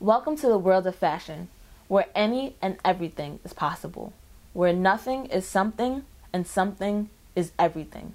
[0.00, 1.48] Welcome to the world of fashion,
[1.88, 4.12] where any and everything is possible,
[4.52, 8.14] where nothing is something and something is everything.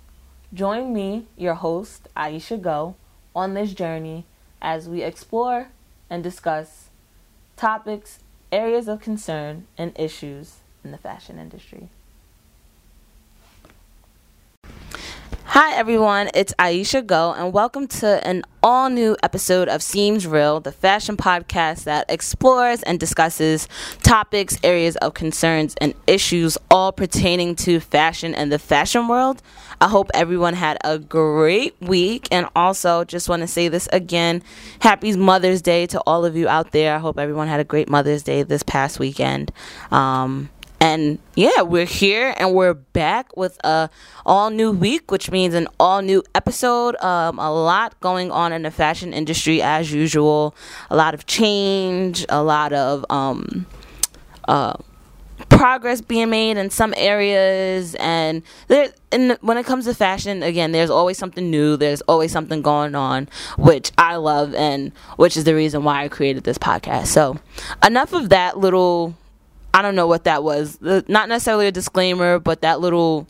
[0.54, 2.96] Join me, your host, Aisha Go,
[3.36, 4.24] on this journey
[4.62, 5.68] as we explore
[6.10, 6.88] and discuss
[7.58, 8.20] topics,
[8.50, 11.90] areas of concern, and issues in the fashion industry.
[15.54, 16.32] Hi, everyone.
[16.34, 21.16] It's Aisha Go, and welcome to an all new episode of Seems Real, the fashion
[21.16, 23.68] podcast that explores and discusses
[24.02, 29.44] topics, areas of concerns, and issues all pertaining to fashion and the fashion world.
[29.80, 34.42] I hope everyone had a great week, and also just want to say this again
[34.80, 36.96] Happy Mother's Day to all of you out there.
[36.96, 39.52] I hope everyone had a great Mother's Day this past weekend.
[39.92, 40.50] Um,
[40.84, 43.90] and yeah, we're here and we're back with a
[44.26, 46.98] all new week, which means an all new episode.
[46.98, 50.54] Um, a lot going on in the fashion industry as usual.
[50.90, 53.66] A lot of change, a lot of um,
[54.50, 54.74] uh,
[55.48, 58.92] progress being made in some areas, and there.
[59.14, 61.78] And when it comes to fashion, again, there's always something new.
[61.78, 66.10] There's always something going on, which I love, and which is the reason why I
[66.10, 67.06] created this podcast.
[67.06, 67.38] So,
[67.86, 69.16] enough of that little
[69.74, 70.78] I don't know what that was.
[70.78, 73.28] The, not necessarily a disclaimer, but that little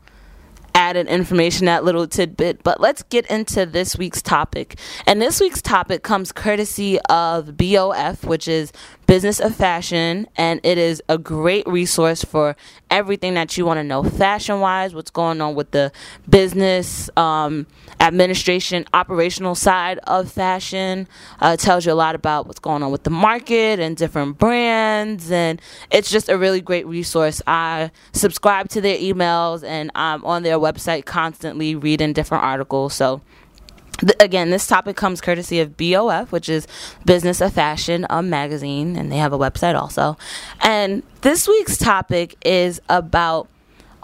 [0.75, 2.63] added information, that little tidbit.
[2.63, 4.77] But let's get into this week's topic.
[5.05, 8.71] And this week's topic comes courtesy of BOF, which is
[9.05, 12.55] Business of Fashion, and it is a great resource for
[12.89, 15.91] everything that you want to know fashion wise, what's going on with the
[16.27, 17.67] business, um,
[18.03, 21.07] administration, operational side of fashion.
[21.39, 25.31] Uh, tells you a lot about what's going on with the market and different brands,
[25.31, 27.41] and it's just a really great resource.
[27.47, 32.93] I subscribe to their emails and I'm on their website constantly reading different articles.
[32.93, 33.21] So,
[34.19, 36.67] again, this topic comes courtesy of BOF, which is
[37.05, 40.17] Business of Fashion, a magazine, and they have a website also.
[40.59, 43.47] And this week's topic is about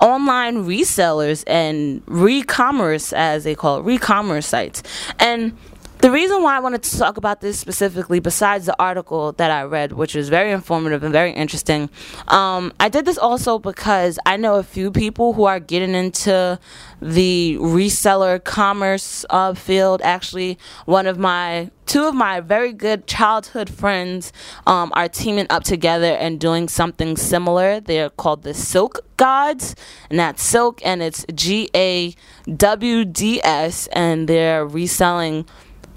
[0.02, 4.84] online resellers and re-commerce, as they call it, re-commerce sites.
[5.20, 5.56] And
[6.00, 9.64] the reason why I wanted to talk about this specifically, besides the article that I
[9.64, 11.90] read, which was very informative and very interesting,
[12.30, 16.58] um, I did this also because I know a few people who are getting into
[17.02, 20.02] the reseller commerce uh, field.
[20.02, 24.32] Actually, one of my two of my very good childhood friends
[24.68, 27.82] um, are teaming up together and doing something similar.
[27.82, 29.76] They're called the Silk Gods,
[30.10, 32.16] and that's Silk, and it's G A
[32.56, 35.46] W D S, and they're reselling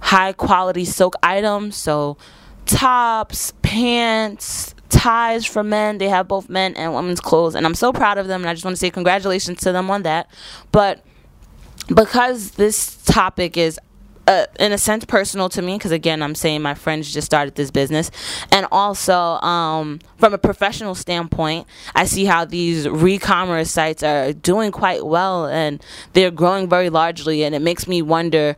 [0.03, 1.77] high quality silk items.
[1.77, 2.19] So,
[2.67, 5.99] tops, pants, ties for men.
[5.99, 7.55] They have both men and women's clothes.
[7.55, 8.43] And I'm so proud of them.
[8.43, 10.31] And I just want to say congratulations to them on that.
[10.71, 11.03] But
[11.89, 13.79] because this topic is
[14.29, 17.57] uh, in a sense personal to me because again i'm saying my friends just started
[17.57, 18.09] this business
[18.53, 24.71] and also um, from a professional standpoint i see how these re-commerce sites are doing
[24.71, 28.57] quite well and they're growing very largely and it makes me wonder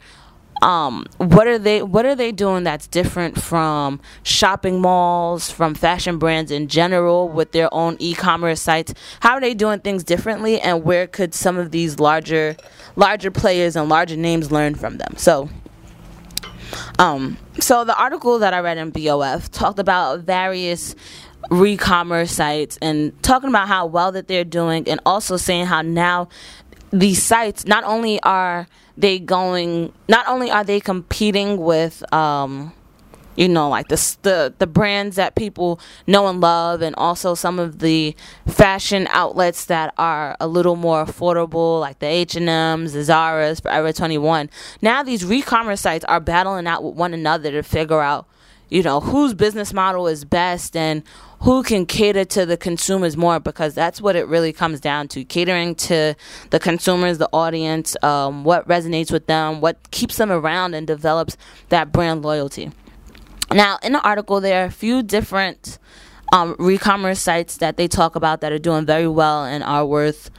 [0.65, 6.19] um, what are they what are they doing that's different from shopping malls from fashion
[6.19, 8.95] brands in general with their own e-commerce sites?
[9.21, 12.57] How are they doing things differently and where could some of these larger
[12.97, 15.15] larger players and larger names learn from them?
[15.19, 15.51] So
[16.99, 20.97] um, so the article that I read in BOF talked about various
[21.51, 26.29] re-commerce sites and talking about how well that they're doing and also saying how now
[26.95, 32.73] these sites not only are they going not only are they competing with um,
[33.35, 37.59] you know like the, the the brands that people know and love and also some
[37.59, 38.15] of the
[38.47, 44.49] fashion outlets that are a little more affordable like the H&Ms, the Zara's, Forever 21
[44.81, 48.29] now these re-commerce sites are battling out with one another to figure out
[48.69, 51.03] you know whose business model is best and
[51.45, 55.23] who can cater to the consumers more because that's what it really comes down to
[55.25, 56.15] catering to
[56.49, 61.37] the consumers the audience um, what resonates with them what keeps them around and develops
[61.69, 62.71] that brand loyalty.
[63.53, 65.79] Now in the article there are a few different
[66.33, 70.31] um, re-commerce sites that they talk about that are doing very well and are worth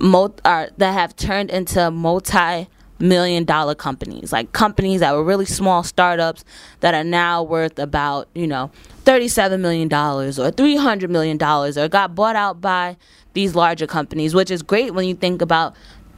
[0.00, 2.68] are, that have turned into multi
[2.98, 6.44] million dollar companies, like companies that were really small startups
[6.80, 8.70] that are now worth about, you know,
[9.04, 12.96] $37 million or $300 million or got bought out by
[13.34, 15.74] these larger companies, which is great when you think about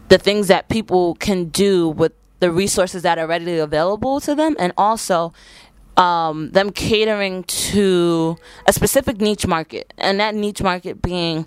[0.09, 4.57] the things that people can do with the resources that are readily available to them
[4.59, 5.33] and also
[5.97, 8.37] um, them catering to
[8.67, 9.93] a specific niche market.
[9.99, 11.47] And that niche market being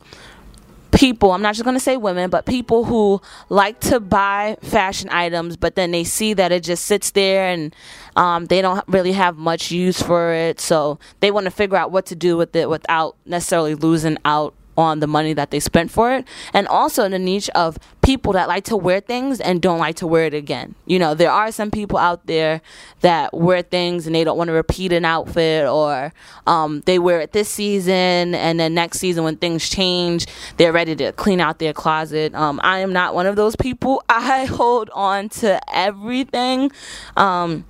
[0.93, 5.09] people, I'm not just going to say women, but people who like to buy fashion
[5.11, 7.75] items, but then they see that it just sits there and
[8.15, 10.59] um, they don't really have much use for it.
[10.59, 14.53] So they want to figure out what to do with it without necessarily losing out
[14.77, 16.25] on the money that they spent for it.
[16.53, 19.95] And also in the niche of people that like to wear things and don't like
[19.95, 20.75] to wear it again.
[20.85, 22.61] You know there are some people out there
[23.01, 26.13] that wear things and they don't want to repeat an outfit or
[26.45, 30.27] um, they wear it this season and then next season when things change
[30.57, 32.33] they're ready to clean out their closet.
[32.35, 34.03] Um, i am not one of those people.
[34.09, 36.71] I hold on to everything.
[37.15, 37.65] Um,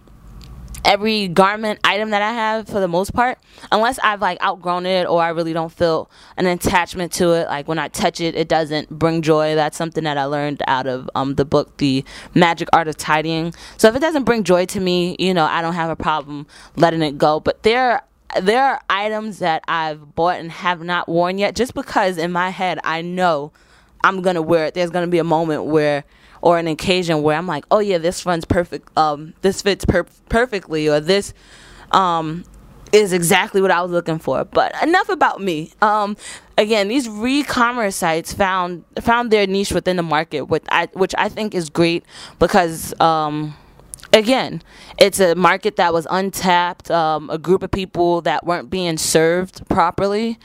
[0.86, 3.40] every garment item that I have for the most part,
[3.72, 7.48] unless I've like outgrown it or I really don't feel an attachment to it.
[7.48, 9.56] Like when I touch it, it doesn't bring joy.
[9.56, 12.04] That's something that I learned out of um, the book, The
[12.34, 13.54] Magic Art of Tidying.
[13.78, 16.48] So if it doesn't bring joy to me, you know, I don't have a problem
[16.76, 17.40] letting it go.
[17.40, 18.02] But there
[18.42, 22.50] there are items that I've bought and have not worn yet just because in my
[22.50, 23.52] head I know
[24.04, 24.74] I'm gonna wear it.
[24.74, 26.04] There's gonna be a moment where
[26.44, 28.90] or an occasion where I'm like, oh yeah, this runs perfect.
[28.98, 31.34] Um, this fits per- perfectly, or this
[31.92, 32.44] um,
[32.92, 34.44] is exactly what I was looking for.
[34.44, 35.72] But enough about me.
[35.82, 36.18] Um,
[36.58, 41.30] again, these re-commerce sites found found their niche within the market, which I which I
[41.30, 42.04] think is great
[42.40, 42.94] because.
[43.00, 43.56] Um,
[44.12, 44.62] again,
[45.00, 49.68] it's a market that was untapped, um, a group of people that weren't being served
[49.70, 50.38] properly.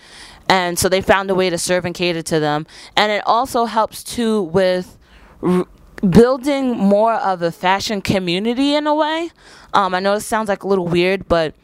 [0.48, 2.66] And so they found a way to serve and cater to them.
[2.96, 4.96] And it also helps too with
[6.08, 9.30] building more of a fashion community in a way.
[9.74, 11.54] Um, I know it sounds like a little weird, but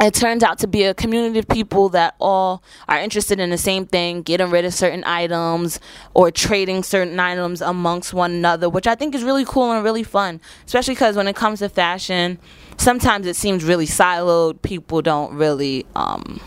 [0.00, 3.58] it turns out to be a community of people that all are interested in the
[3.58, 5.80] same thing, getting rid of certain items
[6.14, 10.04] or trading certain items amongst one another, which I think is really cool and really
[10.04, 12.38] fun, especially because when it comes to fashion,
[12.76, 14.62] sometimes it seems really siloed.
[14.62, 16.40] People don't really, um,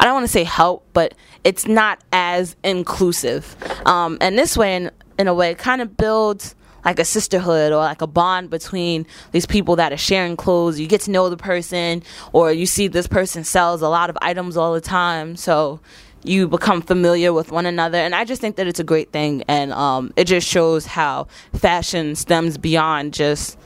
[0.00, 1.14] I don't want to say help, but
[1.44, 3.54] it's not as inclusive.
[3.86, 6.54] Um, and this way, in, in a way, kind of builds
[6.86, 10.80] like a sisterhood or like a bond between these people that are sharing clothes.
[10.80, 12.02] You get to know the person,
[12.32, 15.36] or you see this person sells a lot of items all the time.
[15.36, 15.80] So
[16.24, 17.98] you become familiar with one another.
[17.98, 19.44] And I just think that it's a great thing.
[19.48, 23.58] And um, it just shows how fashion stems beyond just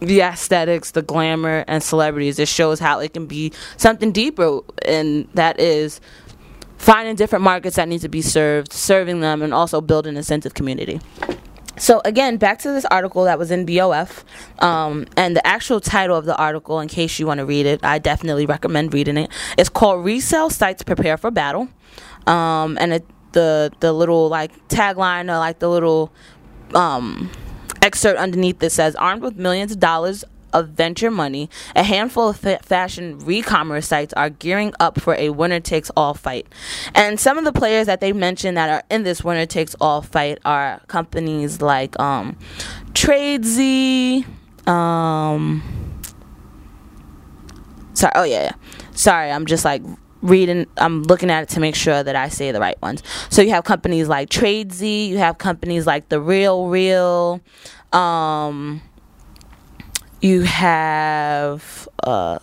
[0.00, 2.38] the aesthetics, the glamour, and celebrities.
[2.38, 6.00] It shows how it can be something deeper, and that is
[6.76, 10.44] finding different markets that need to be served, serving them, and also building a sense
[10.44, 11.00] of community.
[11.76, 14.24] So again, back to this article that was in BOF,
[14.60, 17.80] um, and the actual title of the article, in case you want to read it,
[17.84, 19.30] I definitely recommend reading it.
[19.58, 21.68] It's called "Resale Sites Prepare for Battle,"
[22.26, 26.12] um, and it, the the little like tagline or like the little
[26.74, 27.28] um,
[27.84, 32.36] excerpt underneath this says, "Armed with millions of dollars of venture money, a handful of
[32.36, 36.46] fa- fashion re-commerce sites are gearing up for a winner-takes-all fight.
[36.94, 40.80] And some of the players that they mentioned that are in this winner-takes-all fight are
[40.86, 42.36] companies like um,
[42.92, 44.24] Tradesy.
[44.66, 45.62] Um,
[47.94, 48.12] sorry.
[48.14, 48.52] Oh yeah, yeah.
[48.92, 49.82] Sorry, I'm just like
[50.24, 53.02] reading I'm looking at it to make sure that I say the right ones.
[53.28, 57.40] So you have companies like Tradesy, you have companies like The Real Real,
[57.92, 58.82] um,
[60.20, 62.38] you have uh,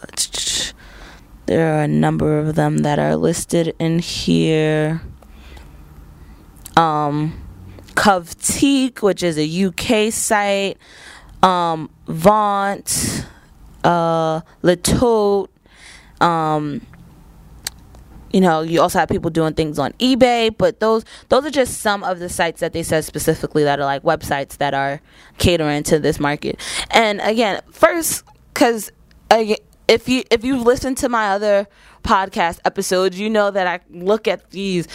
[1.47, 5.01] there are a number of them that are listed in here.
[6.77, 7.41] Um,
[7.95, 10.77] Covetique, which is a UK site.
[11.43, 13.25] Um, Vaunte,
[13.83, 15.51] uh, Le Tote,
[16.21, 16.81] um,
[18.33, 21.81] you know you also have people doing things on ebay but those those are just
[21.81, 25.01] some of the sites that they said specifically that are like websites that are
[25.37, 26.59] catering to this market.
[26.91, 28.23] And again first
[28.53, 28.91] because
[29.29, 31.67] if you if you've listened to my other
[32.03, 34.87] podcast episodes you know that i look at these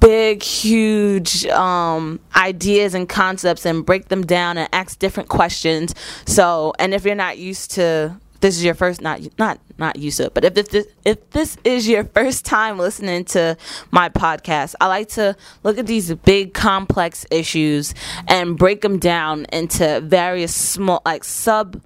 [0.00, 5.94] big huge um, ideas and concepts and break them down and ask different questions.
[6.26, 10.30] So and if you're not used to this is your first not not not to
[10.34, 13.56] but if this if this is your first time listening to
[13.90, 17.94] my podcast i like to look at these big complex issues
[18.26, 21.80] and break them down into various small like sub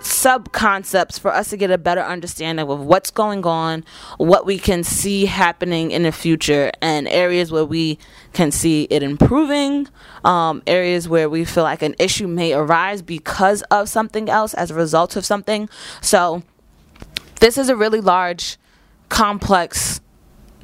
[0.00, 3.84] sub concepts for us to get a better understanding of what's going on,
[4.16, 7.98] what we can see happening in the future, and areas where we
[8.32, 9.88] can see it improving,
[10.24, 14.70] um, areas where we feel like an issue may arise because of something else as
[14.70, 15.68] a result of something.
[16.00, 16.42] So,
[17.40, 18.56] this is a really large,
[19.08, 20.00] complex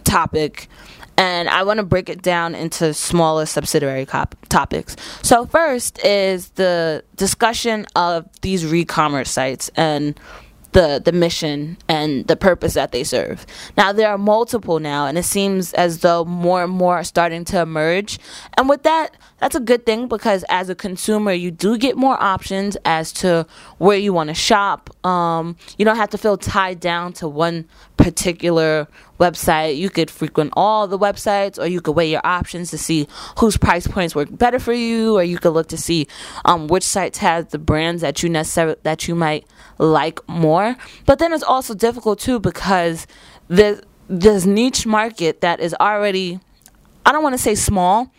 [0.05, 0.69] topic
[1.17, 4.97] and I want to break it down into smaller subsidiary cop- topics.
[5.23, 10.19] So, first is the discussion of these re commerce sites and
[10.75, 13.47] the the mission and the purpose that they serve.
[13.77, 17.45] Now there are multiple now, and it seems as though more and more are starting
[17.47, 18.19] to emerge.
[18.59, 22.21] And with that, that's a good thing because as a consumer, you do get more
[22.23, 23.47] options as to
[23.79, 24.91] where you want to shop.
[25.07, 27.67] Um, you don't have to feel tied down to one
[27.97, 29.77] particular website.
[29.77, 33.07] You could frequent all the websites, or you could weigh your options to see
[33.39, 36.07] whose price points work better for you, or you could look to see
[36.45, 39.47] um, which sites have the brands that you necessarily that you might
[39.79, 40.77] like more.
[41.07, 43.07] But then it's also difficult too because
[43.49, 46.41] the this niche market that is already
[47.07, 48.11] I don't want to say small,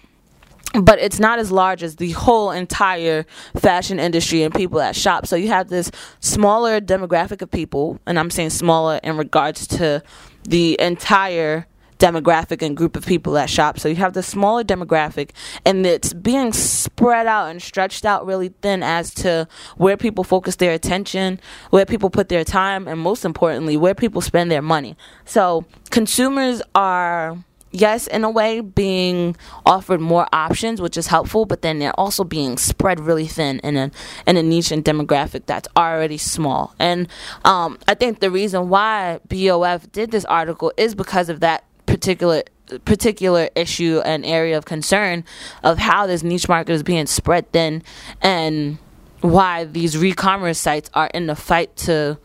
[0.80, 3.25] but it's not as large as the whole entire
[3.58, 5.25] fashion industry and people that shop.
[5.25, 10.04] So you have this smaller demographic of people, and I'm saying smaller in regards to
[10.46, 13.80] the entire demographic and group of people that shop.
[13.80, 15.32] So you have the smaller demographic,
[15.66, 19.48] and it's being spread out and stretched out really thin as to
[19.78, 24.22] where people focus their attention, where people put their time, and most importantly, where people
[24.22, 24.98] spend their money.
[25.24, 27.38] So consumers are
[27.75, 32.24] yes, in a way, being offered more options, which is helpful, but then they're also
[32.24, 33.91] being spread really thin in a
[34.25, 36.74] in a niche and demographic that's already small.
[36.79, 37.08] And
[37.44, 42.44] um, I think the reason why BOF did this article is because of that particular
[42.84, 45.24] particular issue and area of concern
[45.63, 47.84] of how this niche market is being spread thin
[48.22, 48.79] and
[49.22, 52.17] why these re-commerce sites are in the fight to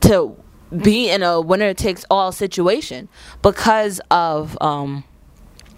[0.00, 0.34] to
[0.76, 3.08] be in a winner takes all situation
[3.42, 5.04] because of um,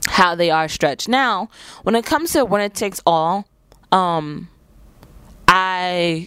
[0.06, 1.08] how they are stretched.
[1.08, 1.48] Now,
[1.82, 3.46] when it comes to winner takes all,
[3.92, 4.48] um,
[5.48, 5.63] I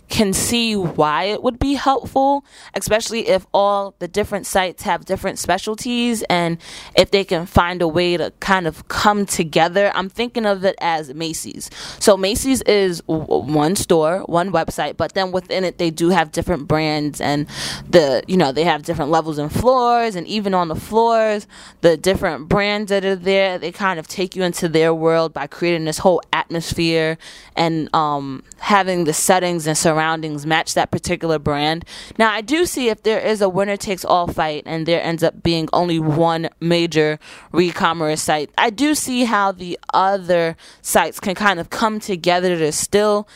[0.10, 5.40] can see why it would be helpful, especially if all the different sites have different
[5.40, 6.58] specialties and
[6.96, 9.92] if they can find a way to kind of come together.
[9.96, 11.70] I'm thinking of it as Macy's.
[12.00, 16.68] So, Macy's is one store, one website, but then within it, they do have different
[16.68, 17.48] brands and
[17.90, 21.48] the, you know, they have different levels and floors, and even on the floors,
[21.82, 25.48] the different brands that are there, they kind of take you into their world by
[25.48, 27.18] creating this whole atmosphere
[27.56, 31.86] and um, having the settings and surroundings match that particular brand.
[32.18, 35.22] Now, I do see if there is a winner takes all fight and there ends
[35.22, 37.20] up being only one major
[37.52, 42.58] re commerce site, I do see how the other sites can kind of come together
[42.58, 43.28] to still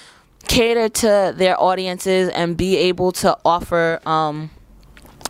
[0.47, 4.49] cater to their audiences and be able to offer um,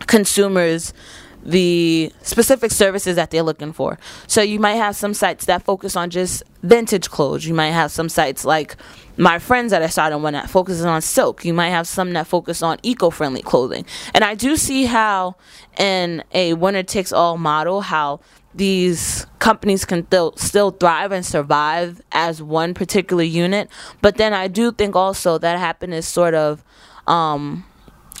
[0.06, 0.94] consumers
[1.44, 3.98] the specific services that they're looking for.
[4.26, 7.44] So you might have some sites that focus on just vintage clothes.
[7.44, 8.76] You might have some sites like
[9.16, 11.44] my friends that I started one that focuses on silk.
[11.44, 13.84] You might have some that focus on eco-friendly clothing.
[14.14, 15.36] And I do see how
[15.76, 18.20] in a winner takes all model how
[18.54, 23.68] these companies can th- still thrive and survive as one particular unit.
[24.00, 26.62] But then I do think also that happiness sort of
[27.06, 27.64] um,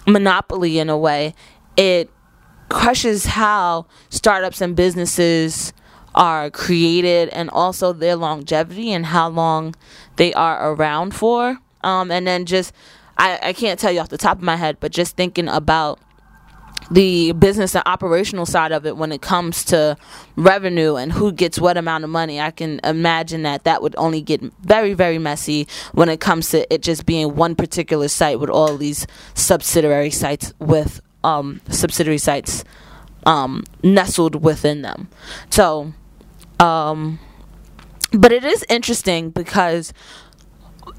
[0.06, 1.34] monopoly in a way.
[1.76, 2.10] It
[2.72, 5.72] crushes how startups and businesses
[6.14, 9.74] are created and also their longevity and how long
[10.16, 11.58] they are around for.
[11.82, 12.72] Um, and then just,
[13.16, 15.98] I, I can't tell you off the top of my head, but just thinking about
[16.90, 19.96] the business and operational side of it when it comes to
[20.36, 24.20] revenue and who gets what amount of money i can imagine that that would only
[24.20, 28.50] get very very messy when it comes to it just being one particular site with
[28.50, 32.64] all these subsidiary sites with um, subsidiary sites
[33.26, 35.08] um, nestled within them.
[35.50, 35.92] So,
[36.60, 37.18] um,
[38.12, 39.92] but it is interesting because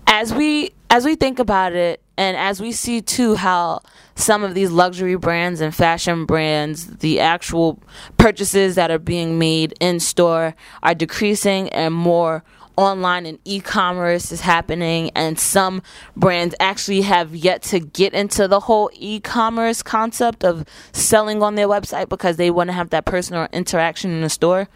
[0.07, 3.81] as we as we think about it, and as we see too how
[4.15, 7.81] some of these luxury brands and fashion brands, the actual
[8.17, 12.43] purchases that are being made in store are decreasing and more
[12.75, 15.81] online and e-commerce is happening and some
[16.15, 21.67] brands actually have yet to get into the whole e-commerce concept of selling on their
[21.67, 24.67] website because they want to have that personal interaction in the store.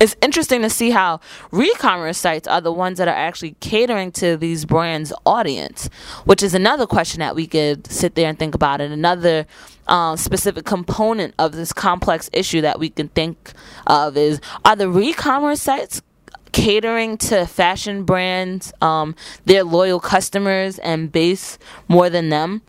[0.00, 1.18] It's interesting to see how
[1.50, 5.90] re-commerce sites are the ones that are actually catering to these brands audience
[6.24, 9.44] which is another question that we could sit there and think about and another
[9.88, 13.52] um, specific component of this complex issue that we can think
[13.88, 16.00] of is are the re-commerce sites
[16.58, 22.62] catering to fashion brands, um, their loyal customers and base more than them.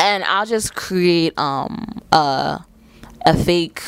[0.00, 2.64] And I'll just create um, a,
[3.24, 3.82] a fake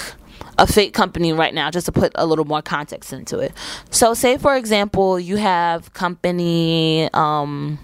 [0.58, 3.52] a fake company right now just to put a little more context into it.
[3.90, 7.78] So say for example you have company um,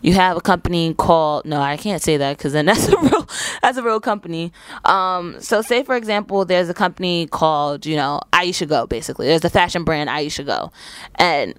[0.00, 3.28] you have a company called no i can't say that because then that's a real
[3.62, 4.52] that's a real company.
[4.84, 9.26] Um, so say for example there's a company called you know aisha go basically.
[9.26, 10.72] There's a fashion brand aisha go.
[11.16, 11.54] And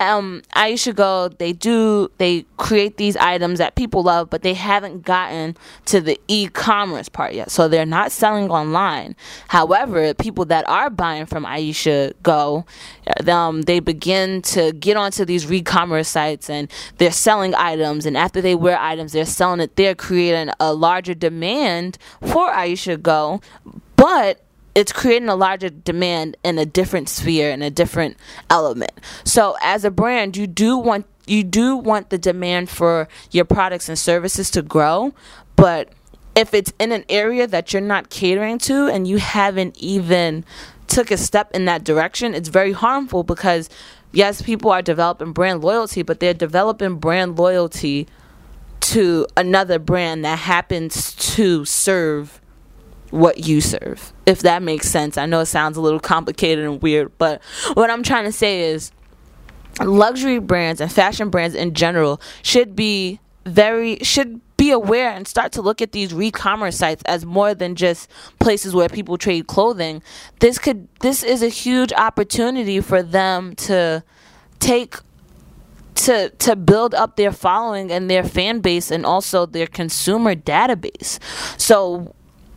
[0.00, 5.02] um, aisha go they do they create these items that people love but they haven't
[5.02, 7.50] gotten to the e-commerce part yet.
[7.50, 9.16] So they're not selling online.
[9.48, 12.64] However people that are buying from aisha go
[13.28, 18.40] um, they begin to get onto these e-commerce sites and they're selling items and after
[18.40, 23.40] they wear items they're selling it they're creating a larger demand for aisha go
[23.96, 24.42] but
[24.74, 28.16] it's creating a larger demand in a different sphere in a different
[28.48, 28.92] element.
[29.24, 33.88] So as a brand you do want you do want the demand for your products
[33.88, 35.12] and services to grow
[35.56, 35.90] but
[36.36, 40.44] if it's in an area that you're not catering to and you haven't even
[40.86, 43.68] took a step in that direction, it's very harmful because
[44.12, 48.06] yes, people are developing brand loyalty, but they're developing brand loyalty
[48.80, 52.40] to another brand that happens to serve
[53.10, 54.12] what you serve.
[54.26, 55.16] If that makes sense.
[55.16, 57.42] I know it sounds a little complicated and weird, but
[57.74, 58.92] what I'm trying to say is
[59.80, 65.52] luxury brands and fashion brands in general should be very should be aware and start
[65.52, 70.02] to look at these re-commerce sites as more than just places where people trade clothing.
[70.40, 74.02] This could this is a huge opportunity for them to
[74.58, 74.96] take
[75.94, 81.18] to to build up their following and their fan base and also their consumer database.
[81.56, 82.14] So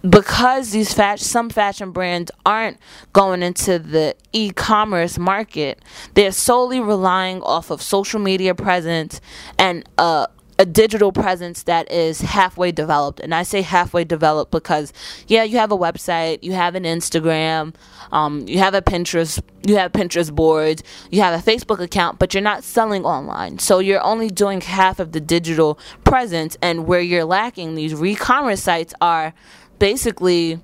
[0.07, 2.77] because these some fashion brands aren't
[3.13, 5.79] going into the e-commerce market,
[6.15, 9.21] they're solely relying off of social media presence
[9.59, 10.25] and uh,
[10.61, 13.19] a digital presence that is halfway developed.
[13.19, 14.93] And I say halfway developed because,
[15.25, 17.73] yeah, you have a website, you have an Instagram,
[18.11, 22.35] um, you have a Pinterest, you have Pinterest boards, you have a Facebook account, but
[22.35, 23.57] you're not selling online.
[23.57, 26.55] So you're only doing half of the digital presence.
[26.61, 29.33] And where you're lacking, these re-commerce sites are
[29.79, 30.59] basically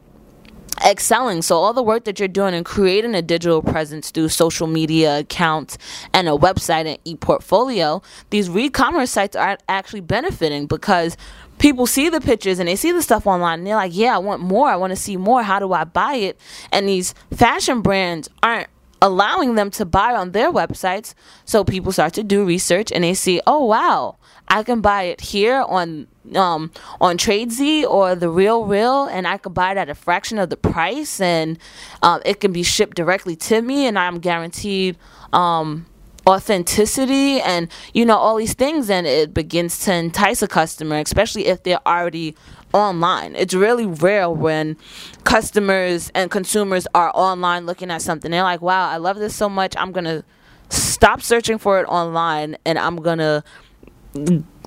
[0.86, 1.42] excelling.
[1.42, 5.20] So all the work that you're doing in creating a digital presence through social media
[5.20, 5.78] accounts
[6.14, 11.18] and a website and e-portfolio, these re-commerce sites are actually benefiting because
[11.60, 14.20] people see the pictures and they see the stuff online and they're like, "Yeah, I
[14.20, 14.70] want more.
[14.70, 15.44] I want to see more.
[15.44, 16.40] How do I buy it?"
[16.72, 18.68] And these fashion brands aren't
[19.02, 21.14] allowing them to buy on their websites.
[21.46, 24.18] So people start to do research and they see, "Oh, wow.
[24.48, 29.38] I can buy it here on um, on Tradesy or the Real Real, and I
[29.38, 31.58] could buy it at a fraction of the price, and
[32.02, 34.98] um, it can be shipped directly to me, and I'm guaranteed
[35.34, 35.86] um,
[36.28, 41.48] authenticity, and you know all these things, and it begins to entice a customer, especially
[41.48, 42.36] if they're already
[42.74, 43.36] online.
[43.36, 44.78] It's really rare when
[45.24, 48.32] customers and consumers are online looking at something.
[48.32, 49.74] They're like, "Wow, I love this so much.
[49.78, 50.24] I'm gonna."
[50.70, 53.42] Stop searching for it online and I'm gonna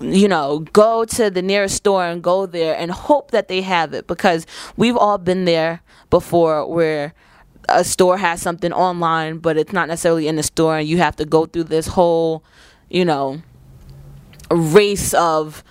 [0.01, 3.93] you know, go to the nearest store and go there and hope that they have
[3.93, 7.15] it because we've all been there before where
[7.69, 11.17] a store has something online but it's not necessarily in the store and you have
[11.17, 12.43] to go through this whole,
[12.89, 13.43] you know,
[14.51, 15.63] race of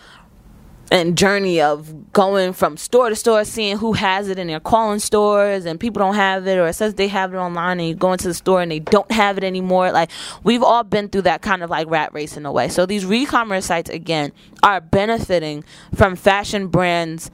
[0.91, 4.99] and journey of going from store to store, seeing who has it, and they're calling
[4.99, 7.95] stores, and people don't have it, or it says they have it online, and you
[7.95, 9.91] go into the store and they don't have it anymore.
[9.91, 10.10] Like
[10.43, 12.69] we've all been through that kind of like rat race in a way.
[12.69, 14.32] So these re-commerce sites again
[14.63, 17.30] are benefiting from fashion brands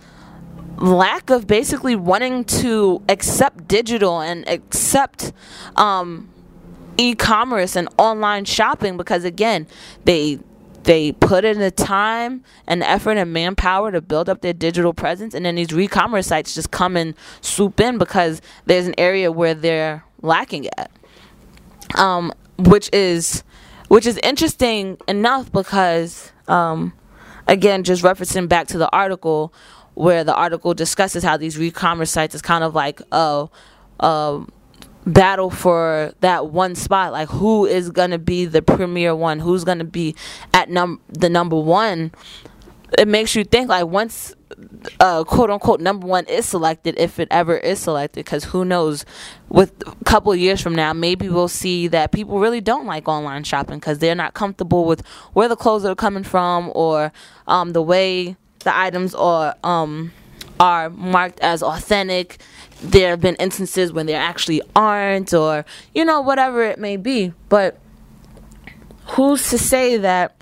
[0.77, 5.31] lack of basically wanting to accept digital and accept
[5.77, 6.29] um,
[6.97, 9.67] e-commerce and online shopping because again
[10.03, 10.39] they
[10.85, 15.33] they put in the time and effort and manpower to build up their digital presence
[15.33, 19.53] and then these re-commerce sites just come and swoop in because there's an area where
[19.53, 20.91] they're lacking at.
[21.95, 23.43] Um, which is
[23.87, 26.93] which is interesting enough because um,
[27.47, 29.53] again just referencing back to the article
[29.93, 33.49] where the article discusses how these re-commerce sites is kind of like oh
[33.99, 34.51] um,
[35.05, 37.11] battle for that one spot.
[37.11, 39.39] Like who is to be the premier one?
[39.39, 40.15] Who's to be
[40.53, 42.11] at num the number one?
[42.97, 44.35] It makes you think like once
[44.99, 49.05] uh, quote unquote number one is selected if it ever is selected because who knows?
[49.49, 53.43] With a couple years from now maybe we'll see that people really don't like online
[53.43, 57.11] shopping because they're not comfortable with where the clothes are coming from or
[57.47, 60.11] um, the way the items are um,
[60.65, 62.39] are marked as authentic
[62.81, 67.31] there have been instances when there actually aren't, or, you know, whatever it may be.
[67.49, 67.77] But
[69.09, 70.35] who's to say that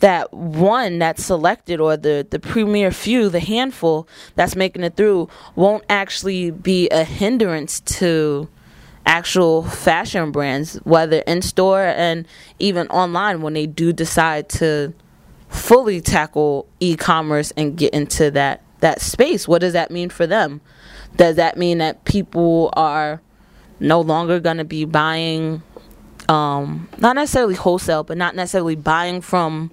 [0.00, 5.28] that one that's selected or the, the premier few, the handful that's making it through,
[5.56, 8.48] won't actually be a hindrance to
[9.06, 12.26] actual fashion brands, whether in store and
[12.58, 14.92] even online when they do decide to
[15.48, 20.60] fully tackle e-commerce and get into that that space what does that mean for them?
[21.16, 23.20] Does that mean that people are
[23.80, 25.62] no longer going to be buying
[26.28, 29.70] um, not necessarily wholesale but not necessarily buying from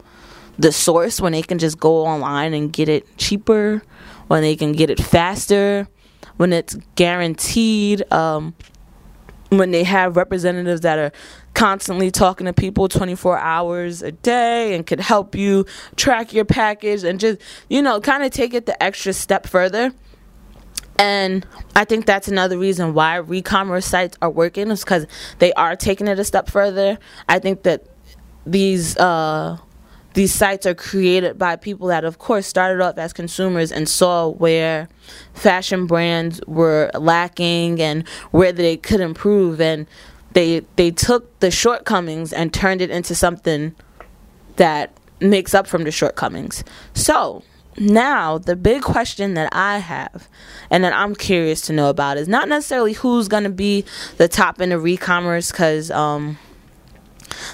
[0.58, 3.82] the source when they can just go online and get it cheaper
[4.28, 5.88] when they can get it faster
[6.38, 8.54] when it's guaranteed um,
[9.58, 11.12] when they have representatives that are
[11.54, 15.66] constantly talking to people 24 hours a day and could help you
[15.96, 17.40] track your package and just
[17.70, 19.94] you know kind of take it the extra step further
[20.98, 25.08] and I think that's another reason why re-commerce sites are working is because
[25.40, 26.98] they are taking it a step further.
[27.28, 27.86] I think that
[28.46, 29.58] these uh,
[30.16, 34.30] these sites are created by people that, of course, started off as consumers and saw
[34.30, 34.88] where
[35.34, 39.86] fashion brands were lacking and where they could improve, and
[40.32, 43.76] they they took the shortcomings and turned it into something
[44.56, 46.64] that makes up from the shortcomings.
[46.94, 47.44] So
[47.78, 50.30] now the big question that I have
[50.70, 53.84] and that I'm curious to know about is not necessarily who's going to be
[54.16, 56.38] the top in the re-commerce because um,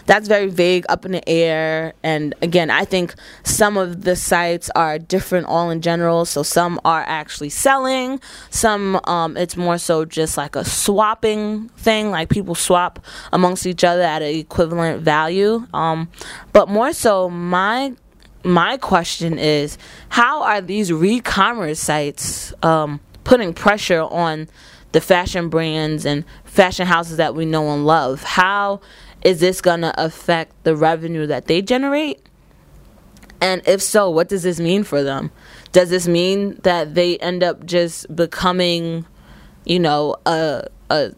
[0.06, 1.94] that's very vague, up in the air.
[2.04, 6.26] And again, I think some of the sites are different all in general.
[6.26, 12.12] So some are actually selling, some um, it's more so just like a swapping thing,
[12.12, 13.00] like people swap
[13.32, 15.66] amongst each other at an equivalent value.
[15.74, 16.10] Um,
[16.54, 17.94] but more so, my
[18.44, 19.78] my question is
[20.10, 24.48] how are these re-commerce sites um, putting pressure on
[24.92, 28.82] the fashion brands and fashion houses that we know and love how
[29.24, 32.26] is this going to affect the revenue that they generate?
[33.40, 35.32] And if so, what does this mean for them?
[35.72, 39.06] Does this mean that they end up just becoming,
[39.66, 41.12] you know, a a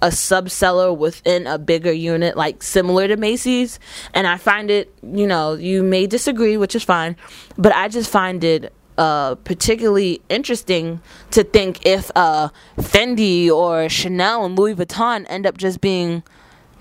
[0.00, 3.80] a subseller within a bigger unit, like similar to Macy's?
[4.14, 7.16] And I find it, you know, you may disagree, which is fine,
[7.56, 14.44] but I just find it uh, particularly interesting to think if uh, Fendi or Chanel
[14.44, 16.22] and Louis Vuitton end up just being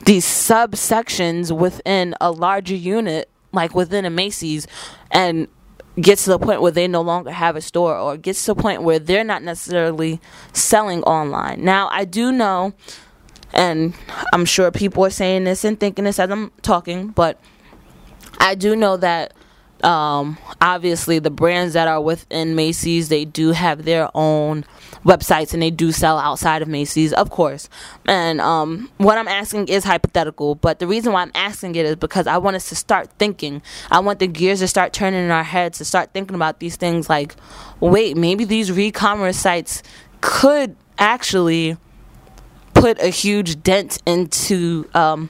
[0.06, 4.68] these subsections within a larger unit, like within a Macy's,
[5.12, 5.48] and
[6.00, 8.62] gets to the point where they no longer have a store or gets to the
[8.62, 10.22] point where they're not necessarily
[10.54, 11.64] selling online.
[11.64, 12.74] Now, I do know,
[13.54, 13.96] and
[14.32, 17.40] I'm sure people are saying this and thinking this as I'm talking, but
[18.40, 19.34] I do know that
[19.84, 24.66] um, obviously the brands that are within Macy's, they do have their own
[25.04, 27.70] websites and they do sell outside of Macy's, of course.
[28.06, 31.96] And um, what I'm asking is hypothetical, but the reason why I'm asking it is
[31.96, 33.62] because I want us to start thinking.
[33.92, 36.76] I want the gears to start turning in our heads to start thinking about these
[36.76, 37.36] things like,
[37.80, 39.84] wait, maybe these re-commerce sites
[40.22, 41.78] could actually
[42.74, 45.30] put a huge dent into um,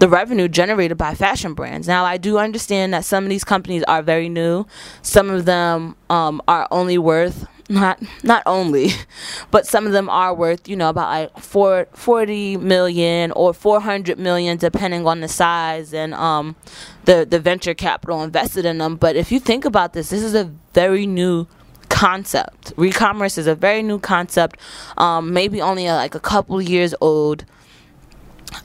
[0.00, 1.86] the revenue generated by fashion brands.
[1.86, 4.66] Now, I do understand that some of these companies are very new.
[5.02, 8.90] Some of them um, are only worth not not only,
[9.52, 14.18] but some of them are worth you know about like four, 40 million or 400
[14.18, 16.56] million depending on the size and um
[17.04, 18.96] the the venture capital invested in them.
[18.96, 21.46] But if you think about this, this is a very new
[21.90, 22.74] concept.
[22.76, 24.58] Recommerce is a very new concept,
[24.96, 27.44] um, maybe only a, like a couple years old.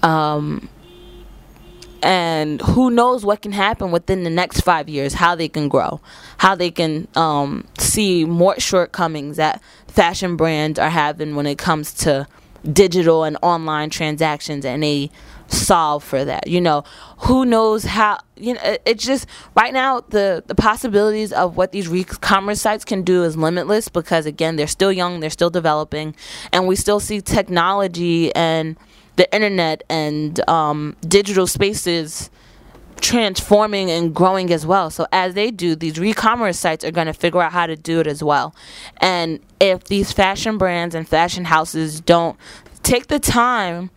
[0.01, 0.69] Um,
[2.05, 5.99] and who knows what can happen within the next five years how they can grow
[6.37, 11.91] how they can um, see more shortcomings that fashion brands are having when it comes
[11.93, 12.27] to
[12.71, 15.09] digital and online transactions and they
[15.47, 16.83] solve for that you know.
[17.19, 21.91] Who knows how you know it's just right now the the possibilities of what these
[21.93, 26.15] e-commerce sites can do is limitless because again they're still young they're still developing
[26.51, 28.75] and we still see technology and
[29.15, 32.29] the internet and um, digital spaces
[33.01, 34.89] transforming and growing as well.
[34.89, 37.99] So as they do, these re-commerce sites are going to figure out how to do
[37.99, 38.55] it as well.
[38.97, 42.37] And if these fashion brands and fashion houses don't
[42.83, 43.89] take the time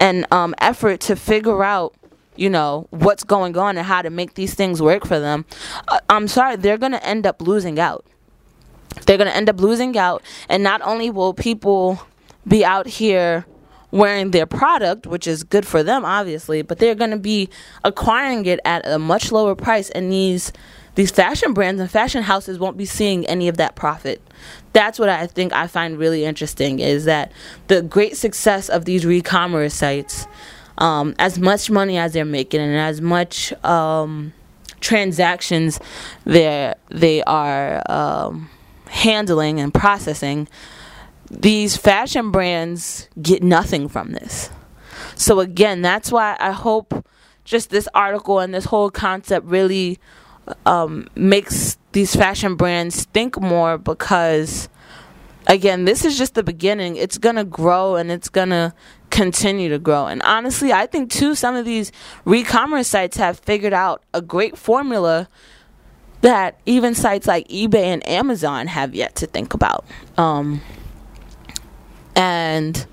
[0.00, 1.94] and um, effort to figure out
[2.36, 5.44] you know what's going on and how to make these things work for them
[5.86, 8.04] uh, i'm sorry they're going to end up losing out
[9.06, 12.04] they're going to end up losing out and not only will people
[12.46, 13.46] be out here
[13.94, 17.48] wearing their product, which is good for them, obviously, but they're going to be
[17.84, 20.52] acquiring it at a much lower price, and these
[20.96, 24.20] these fashion brands and fashion houses won't be seeing any of that profit.
[24.72, 27.32] That's what I think I find really interesting is that
[27.68, 30.28] the great success of these re-commerce sites,
[30.78, 34.32] um, as much money as they're making and as much um,
[34.80, 35.80] transactions
[36.24, 38.50] they they are um,
[38.88, 40.48] handling and processing
[41.30, 44.50] these fashion brands get nothing from this.
[45.16, 47.06] So again, that's why I hope
[47.44, 49.98] just this article and this whole concept really
[50.66, 54.68] um, makes these fashion brands think more because
[55.46, 56.96] again, this is just the beginning.
[56.96, 58.72] It's going to grow and it's going to
[59.10, 60.06] continue to grow.
[60.06, 61.92] And honestly, I think too some of these
[62.24, 65.28] re-commerce sites have figured out a great formula
[66.22, 69.84] that even sites like eBay and Amazon have yet to think about.
[70.16, 70.62] Um,
[72.16, 72.86] and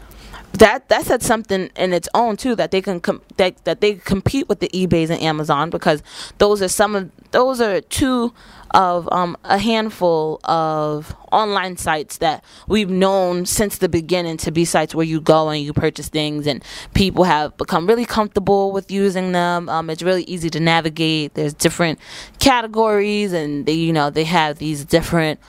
[0.54, 3.96] that that said something in its own too that they can com- that that they
[3.96, 6.04] compete with the eBay's and Amazon because
[6.40, 8.34] those are some of those are two
[8.74, 14.66] of um, a handful of online sites that we've known since the beginning to be
[14.66, 18.90] sites where you go and you purchase things and people have become really comfortable with
[18.92, 19.68] using them.
[19.68, 21.34] Um, it's really easy to navigate.
[21.34, 22.00] There's different
[22.40, 25.40] categories and they you know they have these different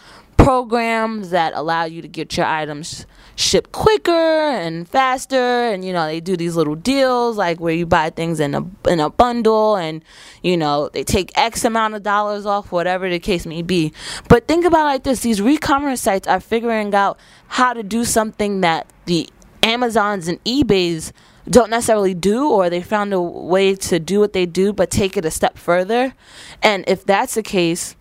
[0.42, 5.36] programs that allow you to get your items shipped quicker and faster.
[5.36, 8.64] And you know they do these little deals like where you buy things in a
[8.88, 10.04] in a bundle and
[10.42, 13.92] you know they take x amount of dollars off whatever the case may be.
[14.28, 15.20] But think about like this.
[15.20, 19.28] These re-commerce sites are figuring out how to do something that the
[19.62, 21.12] Amazons and eBays
[21.48, 25.16] don't necessarily do or they found a way to do what they do but take
[25.16, 26.14] it a step further.
[26.62, 27.96] And if that's the case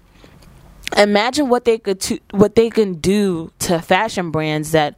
[0.98, 4.96] imagine what they could to, what they can do to fashion brands that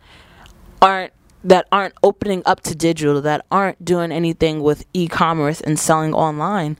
[0.81, 6.13] aren't that aren't opening up to digital that aren't doing anything with e-commerce and selling
[6.13, 6.77] online.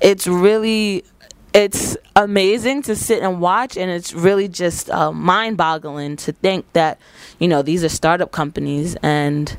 [0.00, 1.04] It's really
[1.52, 6.98] it's amazing to sit and watch and it's really just uh, mind-boggling to think that
[7.38, 9.56] you know these are startup companies and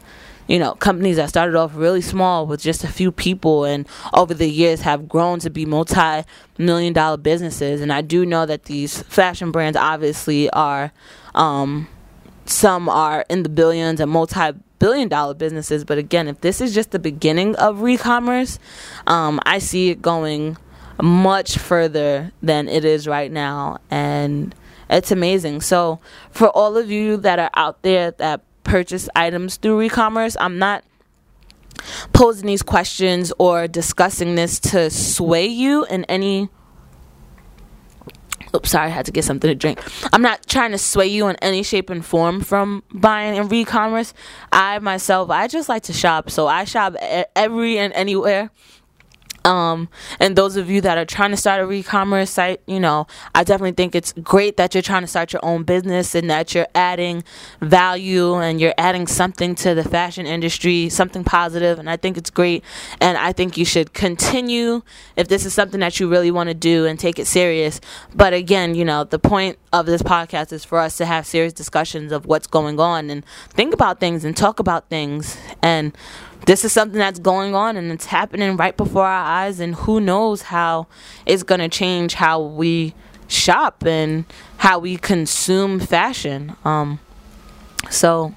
[0.48, 4.34] you know, companies that started off really small with just a few people and over
[4.34, 6.24] the years have grown to be multi
[6.58, 7.82] million dollar businesses.
[7.82, 10.92] And I do know that these fashion brands obviously are,
[11.34, 11.88] um,
[12.46, 15.84] some are in the billions and multi billion dollar businesses.
[15.84, 18.60] But again, if this is just the beginning of re commerce,
[19.08, 20.58] um, I see it going
[21.02, 23.80] much further than it is right now.
[23.90, 24.54] And
[24.90, 25.62] it's amazing.
[25.62, 30.36] So, for all of you that are out there that purchase items through e-commerce.
[30.40, 30.84] I'm not
[32.12, 36.50] posing these questions or discussing this to sway you in any
[38.56, 39.82] Oops, sorry, I had to get something to drink.
[40.14, 44.14] I'm not trying to sway you in any shape and form from buying in e-commerce.
[44.50, 46.96] I myself, I just like to shop, so I shop
[47.36, 48.52] every and anywhere
[49.46, 53.06] um, and those of you that are trying to start a e-commerce site, you know,
[53.36, 56.56] I definitely think it's great that you're trying to start your own business and that
[56.56, 57.24] you're adding
[57.62, 62.32] value and you're adding something to the fashion industry, something positive, and I think it's
[62.32, 62.64] great.
[63.00, 64.82] And I think you should continue
[65.16, 67.80] if this is something that you really want to do and take it serious.
[68.16, 71.54] But again, you know, the point of this podcast is for us to have serious
[71.54, 75.96] discussions of what's going on and think about things and talk about things and
[76.46, 80.00] this is something that's going on and it's happening right before our eyes and who
[80.00, 80.88] knows how
[81.26, 82.94] it's going to change how we
[83.28, 84.26] shop and
[84.58, 86.56] how we consume fashion.
[86.64, 87.00] Um
[87.90, 88.36] so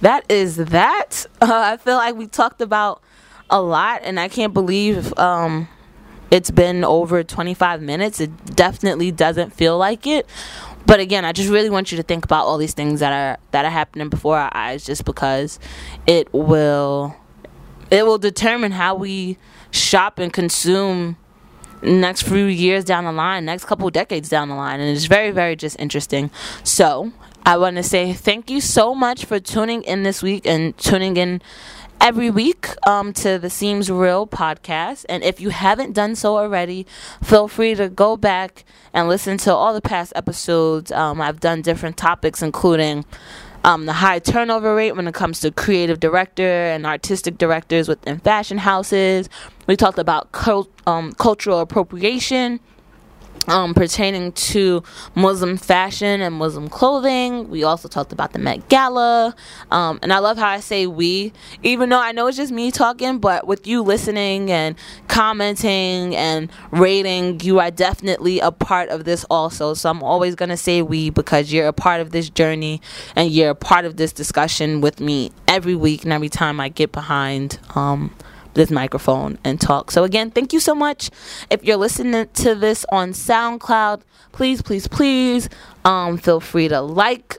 [0.00, 1.26] that is that.
[1.40, 3.00] Uh, i feel like we talked about
[3.48, 5.68] a lot and i can't believe um
[6.30, 8.20] it's been over 25 minutes.
[8.20, 10.26] It definitely doesn't feel like it.
[10.84, 13.38] But again i just really want you to think about all these things that are
[13.52, 15.58] that are happening before our eyes just because
[16.06, 17.14] it will
[17.90, 19.38] it will determine how we
[19.70, 21.16] shop and consume
[21.82, 24.80] next few years down the line, next couple decades down the line.
[24.80, 26.30] And it's very, very just interesting.
[26.64, 27.12] So
[27.46, 31.16] I want to say thank you so much for tuning in this week and tuning
[31.16, 31.40] in
[32.00, 35.04] every week um, to the Seems Real podcast.
[35.08, 36.86] And if you haven't done so already,
[37.22, 40.92] feel free to go back and listen to all the past episodes.
[40.92, 43.04] Um, I've done different topics, including
[43.68, 48.18] um, the high turnover rate when it comes to creative director and artistic directors within
[48.18, 49.28] fashion houses.
[49.66, 52.60] We talked about cult, um, cultural appropriation
[53.48, 54.82] um, pertaining to
[55.14, 57.48] Muslim fashion and Muslim clothing.
[57.48, 59.34] We also talked about the Met Gala.
[59.70, 61.32] Um, and I love how I say we,
[61.62, 64.76] even though I know it's just me talking, but with you listening and
[65.08, 69.74] commenting and rating, you are definitely a part of this also.
[69.74, 72.80] So I'm always going to say we because you're a part of this journey
[73.16, 76.68] and you're a part of this discussion with me every week and every time I
[76.68, 77.58] get behind.
[77.74, 78.14] Um,
[78.58, 79.90] this microphone and talk.
[79.90, 81.10] So, again, thank you so much.
[81.48, 85.48] If you're listening to this on SoundCloud, please, please, please
[85.86, 87.38] um, feel free to like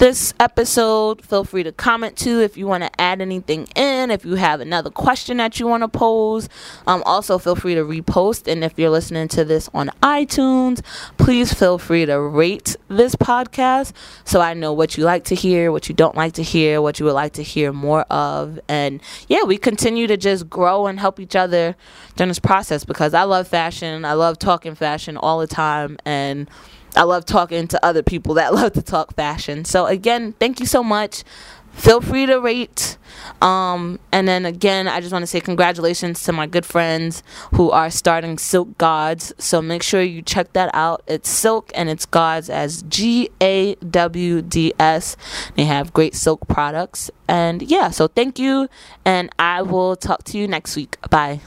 [0.00, 1.22] this episode.
[1.22, 4.62] Feel free to comment too if you want to add anything in, if you have
[4.62, 6.48] another question that you want to pose.
[6.86, 8.50] Um, also, feel free to repost.
[8.50, 10.82] And if you're listening to this on iTunes,
[11.18, 13.92] please feel free to rate this podcast
[14.24, 16.98] so I know what you like to hear, what you don't like to hear, what
[16.98, 18.58] you would like to hear more of.
[18.68, 21.76] And yeah, we continue to just grow and help each other
[22.16, 24.06] during this process because I love fashion.
[24.06, 25.98] I love talking fashion all the time.
[26.06, 26.48] And
[26.96, 29.64] I love talking to other people that love to talk fashion.
[29.64, 31.24] So again, thank you so much.
[31.72, 32.98] Feel free to rate.
[33.40, 37.22] Um, and then again, I just want to say congratulations to my good friends
[37.54, 39.32] who are starting Silk Gods.
[39.38, 41.02] So make sure you check that out.
[41.06, 45.16] It's Silk and it's Gods as G A W D S.
[45.56, 47.10] They have great silk products.
[47.28, 48.68] And yeah, so thank you.
[49.04, 50.98] And I will talk to you next week.
[51.08, 51.40] Bye.